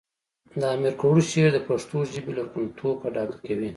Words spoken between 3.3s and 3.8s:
کوي